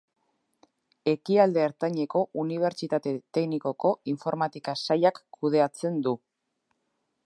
Ekialde 1.11 1.61
Ertaineko 1.65 2.23
Unibertsitate 2.45 3.15
Teknikoko 3.39 3.95
informatika 4.17 4.79
sailak 4.89 5.25
kudeatzen 5.39 6.07
du. 6.09 6.21